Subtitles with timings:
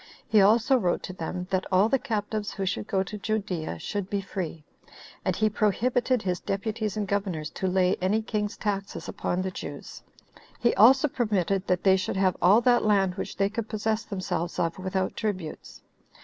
[0.27, 4.09] He also wrote to them, that all the captives who should go to Judea should
[4.09, 4.63] be free;
[5.23, 10.01] and he prohibited his deputies and governors to lay any king's taxes upon the Jews;
[10.59, 14.57] he also permitted that they should have all that land which they could possess themselves
[14.57, 15.83] of without tributes.